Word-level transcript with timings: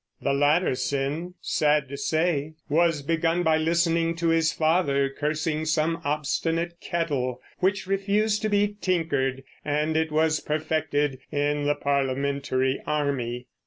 The 0.19 0.33
latter 0.33 0.73
sin, 0.73 1.35
sad 1.41 1.87
to 1.89 1.95
say, 1.95 2.53
was 2.67 3.03
begun 3.03 3.43
by 3.43 3.57
listening 3.57 4.15
to 4.15 4.29
his 4.29 4.51
father 4.51 5.09
cursing 5.15 5.63
some 5.65 6.01
obstinate 6.03 6.77
kettle 6.81 7.39
which 7.59 7.85
refused 7.85 8.41
to 8.41 8.49
be 8.49 8.77
tinkered, 8.81 9.43
and 9.63 9.95
it 9.95 10.11
was 10.11 10.39
perfected 10.39 11.19
in 11.31 11.65
the 11.65 11.75
Parliamentary 11.75 12.81
army. 12.87 13.45